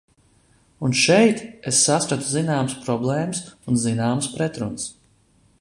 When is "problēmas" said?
2.87-3.45